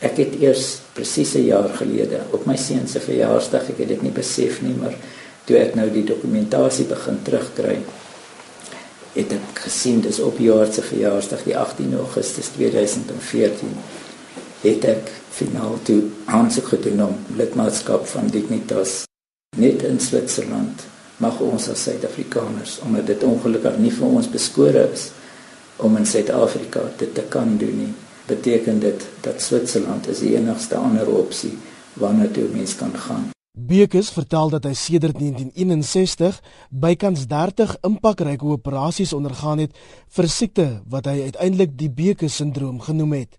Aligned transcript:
Ek 0.00 0.16
het 0.16 0.34
eers 0.40 0.78
presies 0.94 1.34
'n 1.34 1.46
jaar 1.46 1.68
gelede 1.68 2.20
op 2.30 2.46
my 2.46 2.56
seun 2.56 2.88
se 2.88 3.00
verjaarsdag, 3.00 3.70
ek 3.70 3.78
het 3.78 3.88
dit 3.88 4.02
nie 4.02 4.14
besef 4.14 4.62
nie, 4.62 4.74
maar 4.74 4.94
toe 5.44 5.56
ek 5.56 5.74
nou 5.74 5.90
die 5.90 6.04
dokumentasie 6.04 6.84
begin 6.84 7.18
terugkry, 7.22 7.78
het 9.18 9.32
ek 9.34 9.62
gesien 9.64 10.02
dis 10.04 10.20
op 10.22 10.38
jaar 10.42 10.68
se 10.72 10.82
verjaarsdag 10.84 11.42
die 11.46 11.56
18 11.56 11.94
Augustus 11.98 12.50
2014 12.54 13.72
het 14.62 14.84
ek 14.90 15.10
finaal 15.34 15.78
toe 15.86 16.02
aansoek 16.26 16.74
gedoen 16.74 17.04
om 17.08 17.16
lidmaatskap 17.38 18.06
van 18.12 18.30
Dignitas 18.34 19.00
net 19.58 19.82
in 19.88 20.00
Switserland 20.02 20.84
mag 21.22 21.40
ons 21.42 21.70
as 21.72 21.86
Suid-Afrikaners 21.88 22.78
omdat 22.86 23.08
dit 23.10 23.24
ongelukkig 23.26 23.78
nie 23.82 23.94
vir 23.94 24.18
ons 24.20 24.30
beskore 24.30 24.84
is 24.92 25.08
om 25.82 25.96
in 25.98 26.06
Suid-Afrika 26.06 26.84
dit 27.00 27.14
te 27.14 27.24
kan 27.32 27.56
doen 27.58 27.80
nie 27.86 27.94
beteken 28.28 28.78
dit 28.84 29.08
dat 29.24 29.42
Switserland 29.42 30.08
is 30.08 30.22
die 30.24 30.36
enigste 30.36 30.76
ander 30.76 31.08
opsie 31.08 31.56
waarna 31.98 32.28
toe 32.32 32.46
mens 32.52 32.76
kan 32.76 32.94
gaan 33.08 33.28
Bekes 33.58 34.10
vertel 34.14 34.52
dat 34.52 34.64
hy 34.68 34.72
sedert 34.78 35.18
1961 35.18 36.36
bykans 36.70 37.24
30 37.26 37.74
impakryke 37.82 38.46
operasies 38.46 39.12
ondergaan 39.12 39.58
het 39.64 39.74
vir 40.14 40.28
siekte 40.30 40.66
wat 40.86 41.08
hy 41.10 41.24
uiteindelik 41.26 41.74
die 41.80 41.90
Bekes-sindroom 41.90 42.78
genoem 42.86 43.16
het. 43.18 43.34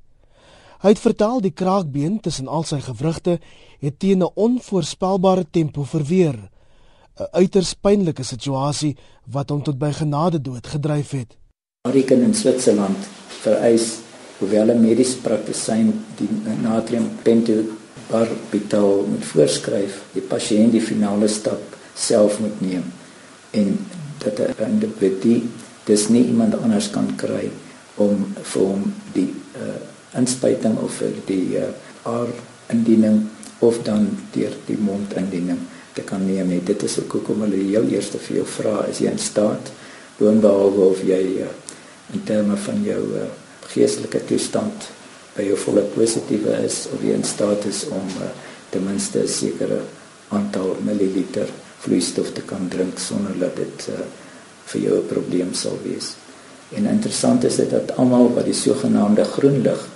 Hy 0.83 0.91
het 0.91 0.99
vertel 0.99 1.39
die 1.44 1.53
kraakbeen 1.55 2.19
tussen 2.19 2.52
al 2.52 2.67
sy 2.67 2.81
gewrigte 2.83 3.39
het 3.80 3.99
teen 3.99 4.23
'n 4.23 4.31
onvoorspelbare 4.35 5.45
tempo 5.52 5.83
verweer, 5.83 6.35
'n 7.16 7.31
uiters 7.31 7.73
pynlike 7.73 8.23
situasie 8.23 8.97
wat 9.25 9.49
hom 9.49 9.63
tot 9.63 9.80
by 9.80 9.91
genade 9.91 10.41
dood 10.41 10.67
gedryf 10.67 11.11
het. 11.11 11.38
Ariken 11.88 12.21
in 12.21 12.35
Switserland 12.35 12.97
vereis 13.27 13.99
hoewel 14.39 14.71
'n 14.71 14.81
mediese 14.81 15.17
praktisyn 15.21 15.93
die 16.17 16.29
natrium 16.61 17.09
pentothal 17.23 17.77
barbital 18.09 19.05
moet 19.05 19.25
voorskryf, 19.25 20.02
die 20.16 20.25
pasiënt 20.25 20.73
die 20.73 20.83
finale 20.83 21.30
stap 21.30 21.77
self 21.94 22.39
moet 22.41 22.61
neem 22.61 22.86
en 23.53 23.77
dat 24.23 24.39
'n 24.39 24.72
individu 24.72 25.41
dis 25.86 26.08
nie 26.09 26.25
iemand 26.25 26.61
anders 26.61 26.89
kan 26.89 27.16
kry 27.16 27.49
om 27.95 28.25
vir 28.41 28.64
hom 28.64 28.94
die 29.14 29.33
uh, 29.55 29.80
inspuiting 30.19 30.77
of 30.77 30.94
vir 31.02 31.14
die 31.25 31.58
uh, 31.58 31.69
aar 32.03 32.27
indiening 32.69 33.27
of 33.59 33.81
dan 33.83 34.09
deur 34.33 34.53
die 34.66 34.77
mond 34.77 35.14
indiening 35.14 35.59
te 35.94 36.02
kan 36.02 36.25
neem 36.25 36.47
nie. 36.47 36.61
Dit 36.64 36.83
is 36.83 36.99
ook 36.99 37.11
hoekom 37.11 37.42
hulle 37.42 37.69
jou 37.69 37.83
eerste 37.89 38.17
vir 38.17 38.36
jou 38.38 38.45
vra 38.45 38.86
is 38.89 38.99
jy 38.99 39.11
in 39.11 39.19
staat 39.19 39.71
boonbehalwe 40.17 40.89
of 40.94 41.03
jy 41.03 41.23
uh, 41.42 41.52
in 42.14 42.23
terme 42.23 42.58
van 42.58 42.83
jou 42.83 43.03
uh, 43.16 43.27
geestelike 43.73 44.22
toestand 44.25 44.89
by 45.36 45.45
jou 45.45 45.58
volle 45.66 45.84
positiewe 45.94 46.56
is 46.66 46.88
of 46.94 47.03
jy 47.06 47.14
in 47.16 47.28
staat 47.28 47.66
is 47.70 47.86
om 47.94 48.08
uh, 48.20 48.31
ten 48.70 48.84
minste 48.86 49.23
'n 49.23 49.28
sekere 49.28 49.81
aantal 50.30 50.76
milliliter 50.86 51.48
vloeistof 51.80 52.34
te 52.34 52.42
kan 52.42 52.67
drink 52.70 53.00
sonder 53.00 53.38
dat 53.39 53.56
dit 53.56 53.88
uh, 53.89 54.02
vir 54.66 54.81
jou 54.81 54.98
'n 54.98 55.08
probleem 55.08 55.53
sal 55.53 55.78
wees. 55.84 56.16
En 56.76 56.86
interessant 56.86 57.44
is 57.44 57.56
dit 57.56 57.70
dat 57.70 57.95
almal 57.98 58.34
wat 58.34 58.45
die 58.45 58.53
sogenaamde 58.53 59.23
groen 59.23 59.61
lig 59.61 59.88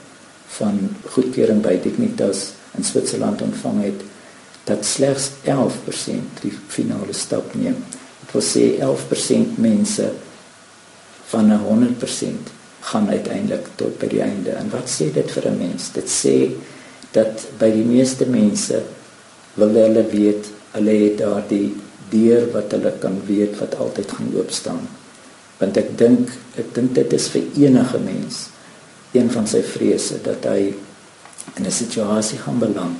van 0.47 0.89
goedkeuring 1.05 1.61
by 1.61 1.79
Dignitas 1.81 2.53
in 2.77 2.83
Switserland 2.83 3.41
ontvang 3.41 3.83
het, 3.83 4.01
dat 4.63 4.85
slegs 4.85 5.29
11% 5.43 6.41
die 6.41 6.53
finale 6.67 7.13
stap 7.13 7.53
neem. 7.53 7.77
Dit 8.21 8.31
wil 8.31 8.41
sê 8.41 8.65
11% 8.79 9.57
mense 9.57 10.11
van 11.25 11.51
'n 11.51 11.59
100% 11.59 12.62
gaan 12.83 13.09
uiteindelik 13.09 13.67
tot 13.79 13.97
by 13.99 14.09
die 14.11 14.21
einde. 14.23 14.55
En 14.59 14.69
wat 14.73 14.89
sê 14.91 15.11
dit 15.13 15.31
vir 15.31 15.47
'n 15.49 15.57
mens? 15.57 15.91
Dit 15.93 16.09
sê 16.09 16.51
dat 17.11 17.45
by 17.59 17.69
die 17.71 17.85
meeste 17.85 18.25
mense 18.25 18.81
wil 19.55 19.73
hulle 19.77 20.03
weet 20.09 20.49
hulle 20.71 20.95
het 21.03 21.17
daardie 21.17 21.75
deur 22.09 22.51
wat 22.53 22.71
hulle 22.71 22.91
kan 22.99 23.21
weet 23.27 23.59
wat 23.59 23.77
altyd 23.77 24.11
gaan 24.11 24.33
oop 24.35 24.51
staan. 24.51 24.87
Want 25.59 25.77
ek 25.77 25.97
dink 25.97 26.29
ek 26.57 26.73
dink 26.73 26.93
dit 26.93 27.13
is 27.13 27.27
vir 27.27 27.43
enige 27.55 27.99
mens 27.99 28.47
een 29.13 29.29
van 29.31 29.47
sy 29.47 29.61
vrese 29.61 30.17
dat 30.25 30.45
hy 30.49 30.73
in 31.57 31.65
'n 31.65 31.71
situasie 31.71 32.37
gaan 32.37 32.59
beland 32.59 32.99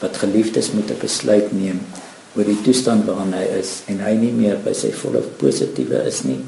wat 0.00 0.16
geliefdes 0.16 0.72
moet 0.72 0.90
'n 0.90 1.00
besluit 1.00 1.52
neem 1.52 1.80
oor 2.36 2.44
die 2.44 2.62
toestand 2.62 3.06
waarin 3.06 3.32
hy 3.32 3.46
is 3.60 3.82
en 3.86 3.98
hy 3.98 4.14
nie 4.14 4.32
meer 4.32 4.58
by 4.64 4.72
sy 4.72 4.92
volle 4.92 5.22
positiewe 5.38 6.04
is 6.06 6.22
nie 6.22 6.40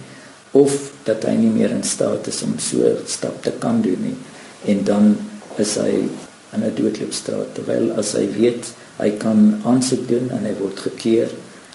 of 0.57 0.77
dat 1.05 1.25
hy 1.29 1.35
nie 1.39 1.53
meer 1.53 1.73
in 1.75 1.85
staat 1.85 2.29
is 2.33 2.43
om 2.47 2.57
so 2.59 2.81
'n 2.85 3.07
stap 3.07 3.43
te 3.43 3.53
kan 3.65 3.83
doen 3.83 4.01
nie. 4.09 4.19
En 4.73 4.85
dan 4.85 5.17
is 5.57 5.75
hy 5.77 6.09
in 6.55 6.63
'n 6.63 6.75
doodloopstraat. 6.75 7.55
Terwyl 7.55 7.93
as 8.01 8.13
hy 8.13 8.27
weet 8.39 8.73
hy 8.97 9.11
kan 9.11 9.61
aansoek 9.65 10.09
doen 10.09 10.31
en 10.31 10.45
hy 10.45 10.55
word 10.59 10.79
gekeer 10.79 11.29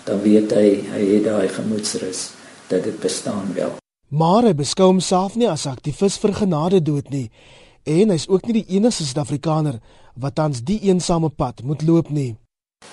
dan 0.04 0.22
weet 0.22 0.52
hy 0.52 0.82
hy 0.94 1.04
het 1.14 1.24
daai 1.24 1.48
gemoedsrus 1.48 2.32
dat 2.68 2.84
dit 2.84 3.00
bestaan 3.00 3.54
wel. 3.54 3.78
Maar 4.08 4.44
hy 4.44 4.54
beskou 4.54 4.88
homself 4.88 5.36
nie 5.36 5.50
as 5.50 5.66
aktivis 5.66 6.18
vir 6.18 6.34
genade 6.34 6.82
dood 6.82 7.10
nie. 7.10 7.32
En 7.84 8.10
hy's 8.10 8.28
ook 8.28 8.46
nie 8.46 8.54
die 8.54 8.76
enigste 8.78 9.04
Suid-Afrikaner 9.04 9.80
wat 10.16 10.36
tans 10.36 10.64
die 10.64 10.80
eensame 10.80 11.30
pad 11.30 11.64
moet 11.64 11.82
loop 11.82 12.10
nie 12.10 12.41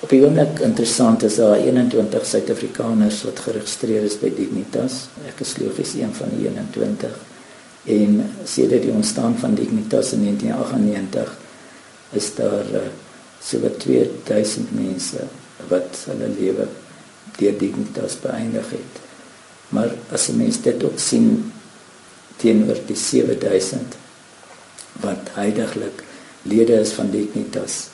Op 0.09 0.13
die 0.15 0.21
oomblik 0.23 0.61
interessant 0.63 1.25
is 1.27 1.35
daar 1.37 1.59
21 1.59 2.27
Suid-Afrikaners 2.27 3.25
wat 3.27 3.41
geregistreer 3.45 4.05
is 4.07 4.15
by 4.21 4.31
Dignitas. 4.31 5.09
Ek 5.29 5.43
is 5.43 5.57
logies 5.59 5.97
een 5.99 6.15
van 6.15 6.31
die 6.33 6.47
21. 6.47 7.17
En 7.99 8.15
sedert 8.47 8.87
die 8.87 8.95
ontstaan 8.95 9.35
van 9.43 9.57
Dignitas 9.59 10.15
in 10.15 10.23
1998 10.25 11.35
is 12.21 12.31
daar 12.39 12.71
uh, 12.79 12.85
so 13.43 13.61
wat 13.65 13.77
2000 13.83 14.73
mense 14.79 15.27
wat 15.69 16.01
hulle 16.07 16.31
lewe 16.39 16.69
deur 17.37 17.59
Dignitas 17.59 18.17
beëindig 18.23 18.73
het. 18.79 19.03
Maar 19.75 19.93
as 20.09 20.31
'n 20.31 20.41
mens 20.41 20.63
dit 20.63 20.85
ook 20.85 20.99
sien 20.99 21.53
teenoor 22.37 22.81
die 22.87 22.97
7000 22.97 24.01
wat 25.05 25.37
heidaglik 25.37 26.05
lede 26.43 26.81
is 26.81 26.97
van 26.97 27.11
Dignitas 27.11 27.89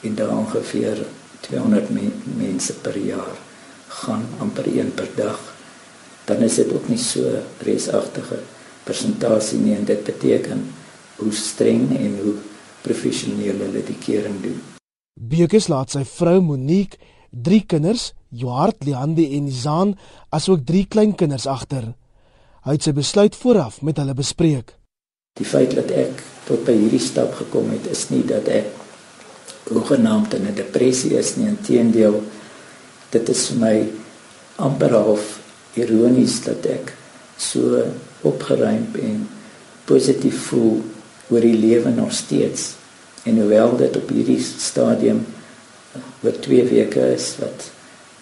en 0.00 0.14
daar 0.14 0.36
ongeveer 0.36 1.06
200 1.48 1.90
men, 1.94 2.12
mense 2.38 2.74
per 2.84 2.98
jaar 2.98 3.36
gaan 4.00 4.26
amper 4.38 4.68
een 4.70 4.94
per 4.94 5.08
dag 5.16 5.40
dan 6.30 6.42
is 6.46 6.54
dit 6.54 6.72
ook 6.72 6.88
nie 6.88 6.98
so 7.00 7.26
reusagtige 7.66 8.38
persentasie 8.86 9.58
nie 9.58 9.74
en 9.74 9.86
dit 9.88 10.02
beteken 10.06 10.62
hoe 11.20 11.32
streng 11.34 11.88
en 11.96 12.18
hoe 12.22 12.34
professioneel 12.84 13.58
hulle 13.66 13.82
die 13.84 13.98
kering 14.00 14.38
doen. 14.44 14.60
Bekes 15.20 15.68
laat 15.68 15.92
sy 15.92 16.04
vrou 16.08 16.38
Monique, 16.40 17.00
drie 17.30 17.64
kinders, 17.68 18.12
Joart, 18.30 18.86
Leandi 18.86 19.26
en 19.36 19.48
Izan, 19.50 19.96
asook 20.32 20.62
drie 20.66 20.86
kleinkinders 20.88 21.48
agter. 21.50 21.90
Hy 22.64 22.76
het 22.76 22.86
sy 22.86 22.94
besluit 22.96 23.36
vooraf 23.36 23.80
met 23.84 24.00
hulle 24.00 24.14
bespreek. 24.16 24.76
Die 25.36 25.46
feit 25.46 25.74
dat 25.76 25.92
ek 25.92 26.22
tot 26.46 26.64
by 26.66 26.76
hierdie 26.78 27.02
stap 27.02 27.34
gekom 27.36 27.68
het, 27.74 27.90
is 27.90 28.08
nie 28.14 28.22
dat 28.26 28.48
ek 28.48 28.79
hoegenaamd 29.68 30.34
in 30.34 30.46
'n 30.46 30.54
depressie 30.54 31.18
is 31.18 31.36
nie. 31.36 31.46
Inteendeel 31.46 32.22
dit 33.10 33.28
is 33.28 33.46
vir 33.46 33.58
my 33.58 33.88
amper 34.56 34.90
half 34.90 35.38
ironies 35.74 36.40
dat 36.44 36.66
ek 36.66 36.94
so 37.36 37.82
opgeruimd 38.22 38.96
en 39.02 39.28
positief 39.84 40.46
voel 40.50 40.82
oor 41.30 41.40
die 41.40 41.56
lewe 41.56 41.90
nog 41.90 42.12
steeds. 42.12 42.74
En 43.24 43.38
hoewel 43.40 43.76
dit 43.76 43.96
op 43.96 44.08
hierdie 44.08 44.40
stadium 44.42 45.26
oor 46.22 46.40
2 46.40 46.64
weke 46.64 47.12
is 47.14 47.36
wat 47.40 47.70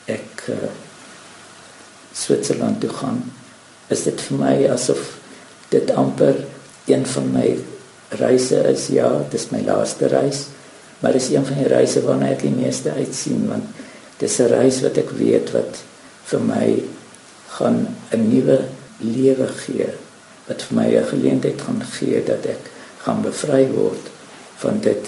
ek 0.06 0.44
uh, 0.48 0.70
Switserland 2.14 2.80
toe 2.80 2.90
gaan 2.90 3.22
is 3.88 4.04
dit 4.04 4.20
vir 4.20 4.38
my 4.38 4.54
asof 4.72 5.18
dit 5.72 5.90
amper 5.90 6.44
een 6.88 7.04
van 7.06 7.32
my 7.32 7.48
reise 8.20 8.62
is. 8.70 8.88
Ja 8.88 9.10
dis 9.30 9.50
my 9.52 9.60
laaste 9.64 10.08
reis 10.08 10.46
maar 11.00 11.12
dis 11.12 11.30
een 11.30 11.46
van 11.46 11.56
die 11.56 11.70
reise 11.70 12.02
waarna 12.02 12.32
ek 12.34 12.42
die 12.42 12.54
meeste 12.54 12.92
uitsien 12.92 13.46
want 13.48 13.64
dis 14.18 14.38
'n 14.38 14.50
reis 14.50 14.80
wat 14.82 14.98
ek 14.98 15.10
weet 15.10 15.52
wat 15.54 15.82
vir 16.30 16.40
my 16.40 16.82
gaan 17.58 17.86
'n 18.12 18.28
nuwe 18.28 18.58
lewe 18.98 19.48
gee 19.64 19.88
wat 20.48 20.62
vir 20.62 20.76
my 20.80 20.88
'n 20.96 21.10
geleentheid 21.12 21.60
gaan 21.60 21.82
gee 21.98 22.24
dat 22.24 22.46
ek 22.46 22.70
gaan 23.04 23.22
bevry 23.22 23.68
word 23.70 24.10
van 24.56 24.80
dit 24.80 25.04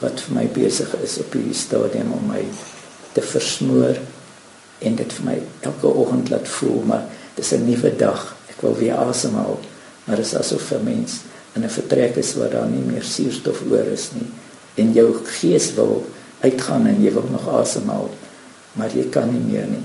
wat 0.00 0.20
vir 0.20 0.34
my 0.34 0.46
besig 0.46 0.90
is 1.02 1.18
op 1.18 1.32
hierdie 1.32 1.54
stadium 1.54 2.12
om 2.12 2.26
my 2.26 2.42
te 3.12 3.22
versmoor 3.22 3.96
en 4.78 4.96
dit 4.96 5.12
vir 5.12 5.24
my 5.24 5.38
elke 5.60 5.86
oggend 5.86 6.30
laat 6.30 6.48
voel 6.48 6.82
maar 6.82 7.04
dis 7.34 7.52
'n 7.52 7.64
nuwe 7.64 7.96
dag. 7.96 8.36
Ek 8.48 8.60
wil 8.60 8.74
weer 8.76 8.96
asemhaal 8.96 9.60
maar 10.04 10.16
dit 10.16 10.26
is 10.26 10.34
asof 10.34 10.72
'n 10.72 10.84
mens 10.84 11.12
in 11.54 11.64
'n 11.64 11.70
vertrek 11.70 12.16
is 12.16 12.34
waar 12.34 12.50
daar 12.50 12.68
nie 12.68 12.82
meer 12.92 13.02
suurstof 13.02 13.62
oor 13.70 13.86
is 13.92 14.10
nie 14.12 14.30
en 14.80 14.92
jou 14.92 15.08
gees 15.38 15.72
wil 15.78 16.04
uitgaan 16.44 16.86
en 16.90 17.02
jy 17.02 17.12
wil 17.14 17.28
nog 17.32 17.48
asemhaal 17.60 18.08
maar 18.74 18.94
jy 18.94 19.06
kan 19.14 19.30
nie 19.30 19.44
meer 19.44 19.68
nie 19.70 19.84